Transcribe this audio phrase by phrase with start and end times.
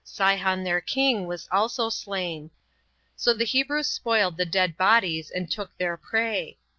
[0.03, 2.49] Sihon their king was also slain.
[3.15, 6.57] So the Hebrews spoiled the dead bodies, and took their prey.